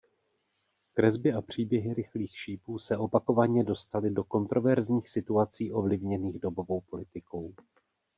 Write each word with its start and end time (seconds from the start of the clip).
Kresby 0.93 1.33
a 1.33 1.41
příběhy 1.41 1.93
Rychlých 1.93 2.37
šípů 2.37 2.79
se 2.79 2.97
opakovaně 2.97 3.63
dostaly 3.63 4.11
do 4.11 4.23
kontroverzních 4.23 5.09
situací 5.09 5.73
ovlivněných 5.73 6.39
dobovou 6.39 6.81
politikou. 6.81 7.53